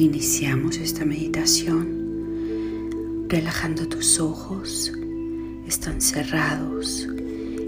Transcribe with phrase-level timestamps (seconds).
[0.00, 4.90] Iniciamos esta meditación relajando tus ojos,
[5.68, 7.06] están cerrados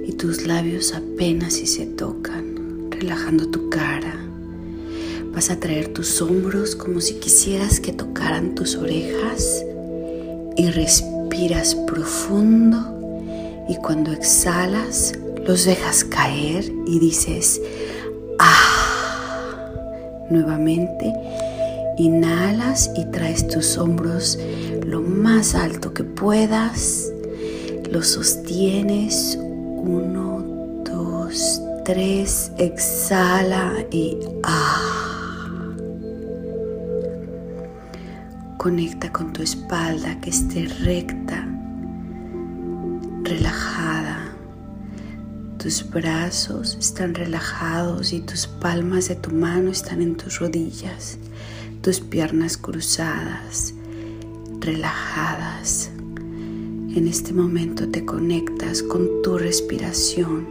[0.07, 4.15] y tus labios apenas si se tocan, relajando tu cara.
[5.35, 9.63] Vas a traer tus hombros como si quisieras que tocaran tus orejas
[10.57, 12.79] y respiras profundo
[13.69, 15.13] y cuando exhalas
[15.47, 17.61] los dejas caer y dices,
[18.39, 21.13] ah, nuevamente
[21.99, 24.39] Inhalas y traes tus hombros
[24.87, 27.13] lo más alto que puedas.
[27.91, 29.39] Los sostienes.
[29.39, 30.43] Uno,
[30.85, 32.51] dos, tres.
[32.57, 34.89] Exhala y ah.
[38.57, 41.47] Conecta con tu espalda que esté recta,
[43.23, 44.35] relajada.
[45.59, 51.19] Tus brazos están relajados y tus palmas de tu mano están en tus rodillas
[51.83, 53.75] tus piernas cruzadas,
[54.61, 55.91] relajadas.
[56.95, 60.47] En este momento te conectas con tu respiración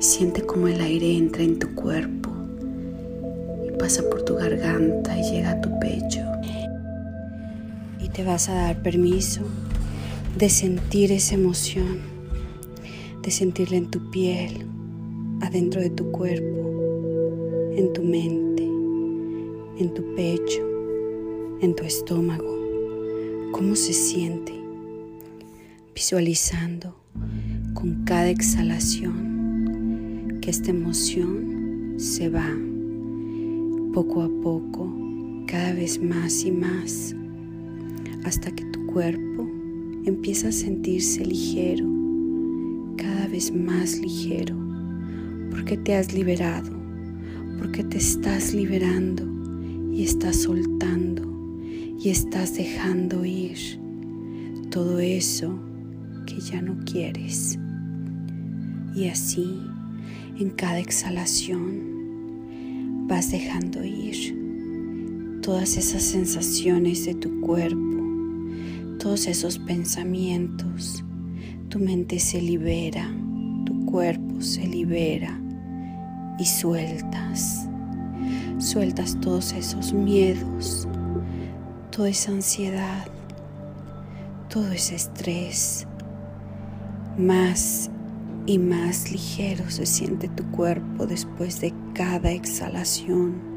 [0.00, 2.30] y siente como el aire entra en tu cuerpo
[3.68, 6.22] y pasa por tu garganta y llega a tu pecho.
[8.00, 9.42] Y te vas a dar permiso
[10.38, 11.98] de sentir esa emoción,
[13.22, 14.64] de sentirla en tu piel,
[15.42, 18.53] adentro de tu cuerpo, en tu mente
[19.78, 20.62] en tu pecho,
[21.60, 22.56] en tu estómago,
[23.52, 24.52] cómo se siente,
[25.94, 26.94] visualizando
[27.74, 32.48] con cada exhalación que esta emoción se va
[33.92, 34.94] poco a poco,
[35.46, 37.16] cada vez más y más,
[38.24, 39.48] hasta que tu cuerpo
[40.04, 41.88] empieza a sentirse ligero,
[42.96, 44.56] cada vez más ligero,
[45.50, 46.70] porque te has liberado,
[47.58, 49.34] porque te estás liberando
[49.94, 51.22] y estás soltando
[52.00, 53.56] y estás dejando ir
[54.70, 55.56] todo eso
[56.26, 57.56] que ya no quieres.
[58.96, 59.60] Y así,
[60.36, 61.94] en cada exhalación,
[63.06, 68.02] vas dejando ir todas esas sensaciones de tu cuerpo,
[68.98, 71.04] todos esos pensamientos.
[71.68, 73.14] Tu mente se libera,
[73.64, 75.40] tu cuerpo se libera
[76.40, 77.68] y sueltas
[78.58, 80.88] sueltas todos esos miedos,
[81.90, 83.06] toda esa ansiedad,
[84.48, 85.86] todo ese estrés.
[87.18, 87.90] Más
[88.46, 93.54] y más ligero se siente tu cuerpo después de cada exhalación.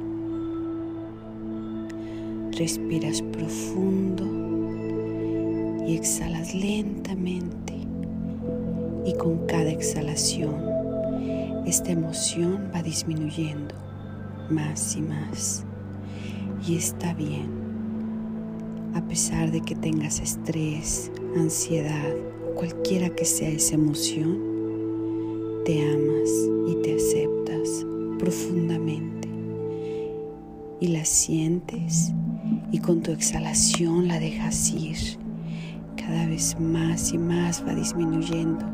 [2.52, 4.26] Respiras profundo
[5.88, 7.74] y exhalas lentamente.
[9.06, 10.56] Y con cada exhalación,
[11.66, 13.87] esta emoción va disminuyendo
[14.50, 15.66] más y más.
[16.68, 17.50] Y está bien,
[18.96, 22.14] a pesar de que tengas estrés, ansiedad
[22.56, 24.40] cualquiera que sea esa emoción,
[25.66, 26.30] te amas
[26.68, 27.86] y te aceptas
[28.18, 29.30] profundamente
[30.80, 32.14] y la sientes
[32.72, 34.98] y con tu exhalación la dejas ir.
[35.96, 38.66] Cada vez más y más va disminuyendo.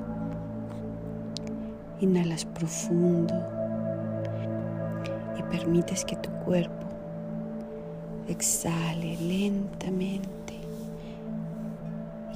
[2.01, 3.33] Inhalas profundo
[5.37, 6.87] y permites que tu cuerpo
[8.27, 10.53] exhale lentamente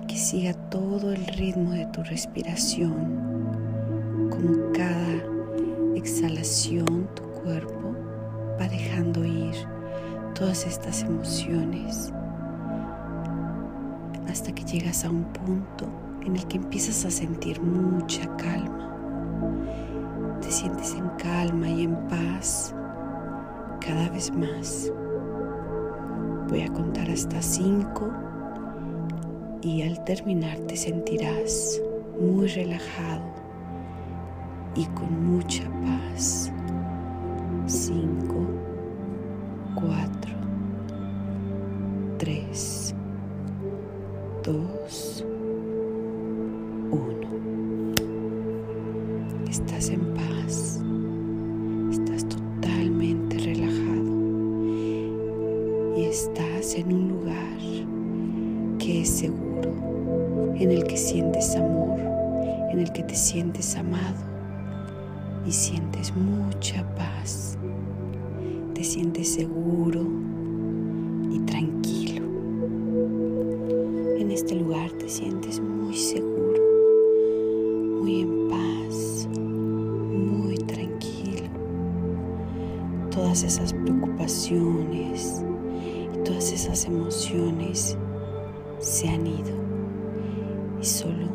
[0.02, 3.18] y que siga todo el ritmo de tu respiración.
[4.30, 5.24] Como cada
[5.96, 7.96] exhalación tu cuerpo
[8.60, 9.56] va dejando ir
[10.36, 12.12] todas estas emociones
[14.28, 15.88] hasta que llegas a un punto
[16.26, 18.94] en el que empiezas a sentir mucha calma.
[20.42, 22.76] Te sientes en calma y en paz
[23.88, 24.92] cada vez más.
[26.50, 28.10] Voy a contar hasta cinco
[29.62, 31.82] y al terminar te sentirás
[32.20, 33.24] muy relajado
[34.76, 36.52] y con mucha paz.
[37.66, 38.46] Cinco,
[39.76, 40.36] cuatro,
[42.18, 42.94] tres,
[44.44, 45.26] dos,
[46.92, 47.28] uno.
[49.50, 50.82] Estás en paz.
[55.98, 57.58] Y estás en un lugar
[58.78, 59.74] que es seguro,
[60.56, 62.00] en el que sientes amor,
[62.72, 64.24] en el que te sientes amado
[65.48, 67.58] y sientes mucha paz.
[68.76, 70.06] Te sientes seguro
[71.32, 72.26] y tranquilo.
[74.20, 76.62] En este lugar te sientes muy seguro,
[78.02, 81.50] muy en paz, muy tranquilo.
[83.10, 85.44] Todas esas preocupaciones
[86.28, 87.98] todas esas emociones
[88.80, 89.56] se han ido
[90.82, 91.26] y solo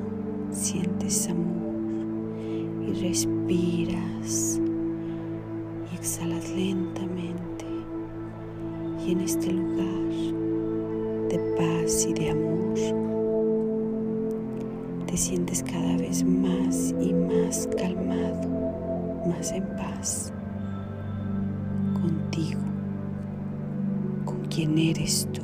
[0.50, 2.36] sientes amor
[2.86, 4.60] y respiras
[5.90, 7.64] y exhalas lentamente
[9.06, 10.12] y en este lugar
[11.30, 12.74] de paz y de amor
[15.06, 18.48] te sientes cada vez más y más calmado,
[19.26, 20.32] más en paz
[21.94, 22.61] contigo,
[24.52, 25.40] con quien eres tú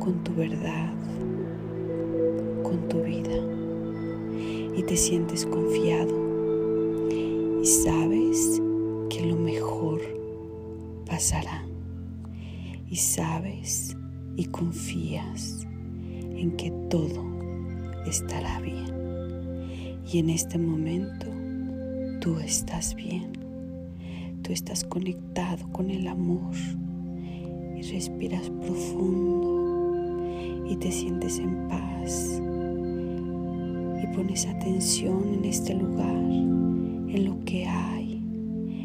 [0.00, 0.92] con tu verdad,
[2.64, 3.36] con tu vida.
[4.76, 6.12] Y te sientes confiado
[7.62, 8.60] y sabes
[9.10, 10.00] que lo mejor
[11.06, 11.64] pasará.
[12.90, 13.96] Y sabes
[14.36, 15.68] y confías
[16.20, 17.24] en que todo
[18.06, 20.02] estará bien.
[20.12, 21.26] Y en este momento
[22.20, 23.32] tú estás bien.
[24.42, 26.54] Tú estás conectado con el amor
[27.90, 29.94] respiras profundo
[30.68, 32.40] y te sientes en paz
[34.02, 38.14] y pones atención en este lugar, en lo que hay,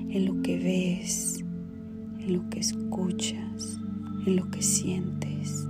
[0.09, 1.43] en lo que ves,
[2.19, 3.79] en lo que escuchas,
[4.25, 5.65] en lo que sientes.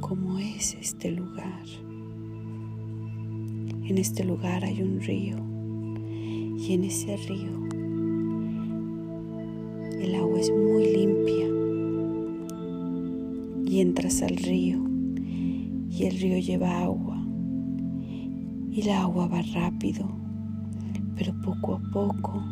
[0.00, 1.64] ¿Cómo es este lugar?
[3.84, 5.36] En este lugar hay un río
[6.58, 7.68] y en ese río
[10.00, 11.47] el agua es muy limpia
[13.68, 14.82] y entras al río
[15.90, 17.22] y el río lleva agua
[18.70, 20.08] y la agua va rápido,
[21.16, 22.42] pero poco a poco,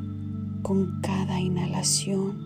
[0.63, 2.37] con cada inhalación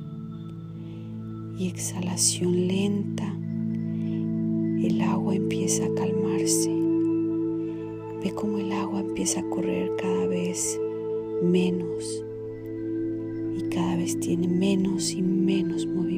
[1.58, 3.34] y exhalación lenta,
[4.86, 6.70] el agua empieza a calmarse.
[8.22, 10.78] Ve cómo el agua empieza a correr cada vez
[11.42, 12.22] menos
[13.56, 16.09] y cada vez tiene menos y menos movimiento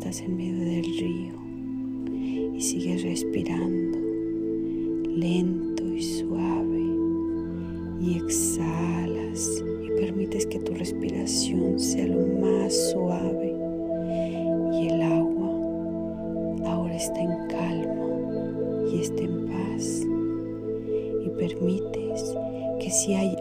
[0.00, 1.34] estás en medio del río
[2.54, 3.98] y sigues respirando
[5.14, 6.80] lento y suave
[8.00, 13.54] y exhalas y permites que tu respiración sea lo más suave
[14.72, 15.50] y el agua
[16.64, 20.06] ahora está en calma y está en paz
[21.26, 22.34] y permites
[22.80, 23.36] que si hay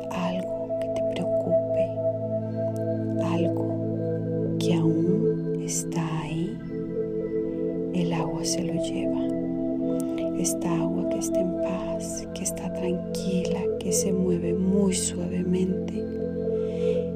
[12.80, 16.00] tranquila, que se mueve muy suavemente,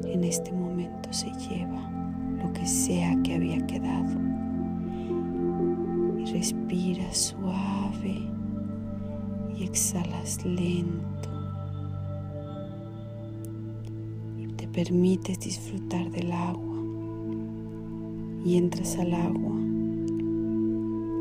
[0.06, 1.89] en este momento se lleva
[2.44, 4.13] lo que sea que había quedado.
[6.19, 8.21] Y respiras suave
[9.57, 11.30] y exhalas lento.
[14.57, 16.74] Te permites disfrutar del agua.
[18.45, 19.56] Y entras al agua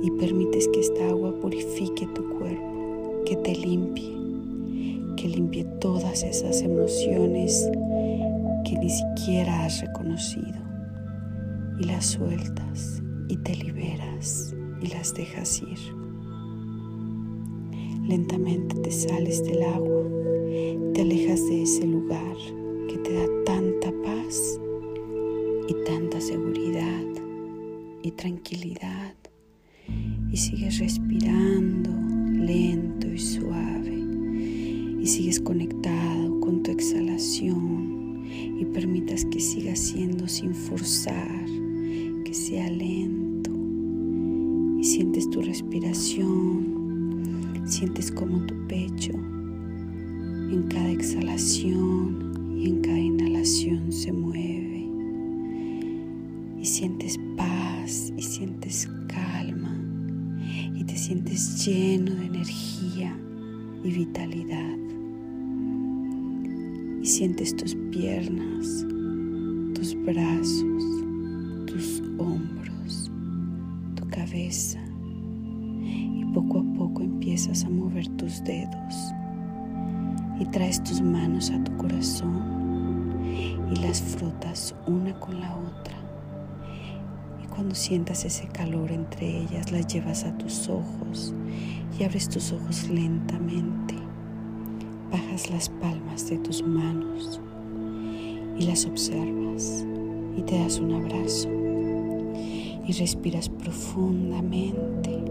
[0.02, 4.21] y permites que esta agua purifique tu cuerpo, que te limpie,
[5.16, 7.68] que limpie todas esas emociones
[8.64, 10.60] que ni siquiera has reconocido.
[11.78, 15.78] Y las sueltas y te liberas y las dejas ir.
[18.06, 20.04] Lentamente te sales del agua,
[20.92, 22.36] te alejas de ese lugar
[22.88, 24.60] que te da tanta paz
[25.68, 27.06] y tanta seguridad
[28.02, 29.14] y tranquilidad.
[30.30, 31.90] Y sigues respirando
[32.32, 33.91] lento y suave
[35.02, 38.22] y sigues conectado con tu exhalación
[38.56, 41.44] y permitas que siga siendo sin forzar,
[42.24, 43.50] que sea lento
[44.78, 46.68] y sientes tu respiración,
[47.64, 54.88] sientes como tu pecho en cada exhalación y en cada inhalación se mueve
[56.60, 59.76] y sientes paz y sientes calma
[60.76, 63.18] y te sientes lleno de energía
[63.82, 64.91] y vitalidad.
[67.02, 68.86] Y sientes tus piernas,
[69.74, 70.84] tus brazos,
[71.66, 73.10] tus hombros,
[73.96, 74.78] tu cabeza.
[75.82, 79.12] Y poco a poco empiezas a mover tus dedos
[80.38, 83.12] y traes tus manos a tu corazón
[83.70, 85.96] y las frotas una con la otra.
[87.42, 91.34] Y cuando sientas ese calor entre ellas, las llevas a tus ojos
[91.98, 94.01] y abres tus ojos lentamente.
[95.32, 97.40] Las palmas de tus manos
[98.58, 99.82] y las observas
[100.36, 101.48] y te das un abrazo
[102.86, 105.24] y respiras profundamente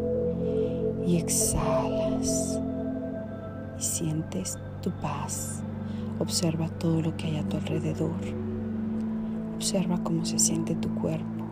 [1.06, 2.60] y exhalas
[3.80, 5.62] y sientes tu paz.
[6.18, 8.20] Observa todo lo que hay a tu alrededor.
[9.56, 11.46] Observa cómo se siente tu cuerpo,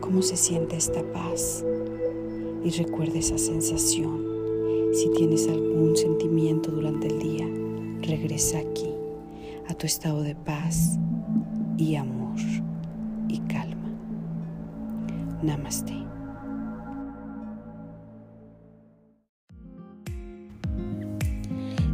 [0.00, 1.64] cómo se siente esta paz
[2.64, 4.26] y recuerda esa sensación.
[4.92, 7.46] Si tienes algún sentimiento durante el día,
[8.06, 8.90] regresa aquí
[9.68, 10.98] a tu estado de paz
[11.76, 12.36] y amor
[13.28, 13.90] y calma.
[15.42, 15.94] Namaste.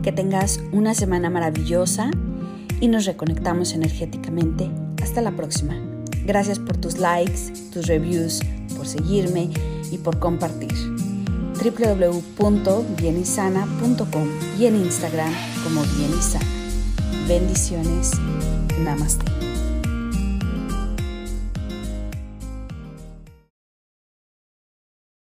[0.03, 2.11] Que tengas una semana maravillosa
[2.81, 4.69] y nos reconectamos energéticamente.
[5.03, 5.75] Hasta la próxima.
[6.27, 8.41] Gracias por tus likes, tus reviews,
[8.77, 9.51] por seguirme
[9.91, 10.73] y por compartir.
[11.63, 14.29] www.bienisana.com
[14.59, 16.47] y en Instagram como Bienisana.
[17.29, 18.11] Bendiciones.
[18.81, 19.52] Namaste.